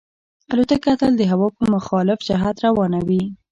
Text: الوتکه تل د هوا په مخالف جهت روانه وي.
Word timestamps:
الوتکه 0.53 0.91
تل 0.99 1.13
د 1.17 1.21
هوا 1.31 1.47
په 1.57 1.63
مخالف 1.73 2.19
جهت 2.27 2.57
روانه 2.67 2.99
وي. 3.07 3.23